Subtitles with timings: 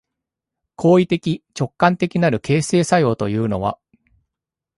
[0.77, 3.77] 行為的直観的なる形成作用というのは、